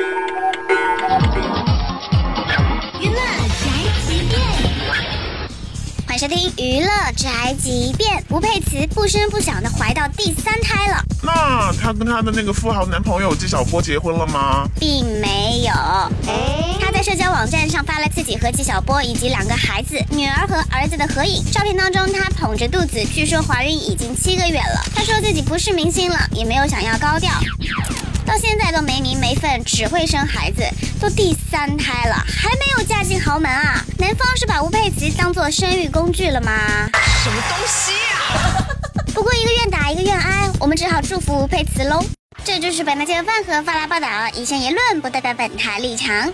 [0.00, 0.02] 娱
[3.10, 3.68] 乐宅
[4.06, 4.40] 急便，
[6.06, 8.24] 欢迎收听娱乐宅急便。
[8.30, 14.66] 吴佩慈不声不响的怀到第三胎了，那她跟她的那个富豪男朋友纪晓波结婚了吗？
[14.78, 15.72] 并没有。
[16.80, 24.82] 她在社交网站上发了自己和纪晓波以及两个孩子女儿和儿子的合影，照片当中她捧着肚子，据说怀孕已经七个月了。
[24.94, 27.30] 她说自己不是明星了，也没有想要高调。
[28.72, 30.62] 都没名没分，只会生孩子，
[31.00, 33.84] 都第三胎了，还没有嫁进豪门啊？
[33.98, 36.52] 男方是把吴佩慈当做生育工具了吗？
[37.22, 38.66] 什么东西啊！
[39.12, 42.04] 不过一个愿打一个愿挨，我们只好祝福吴佩慈喽。
[42.44, 46.32] 这就是本台节目饭盒发来报道，以上言论不代表本台立场。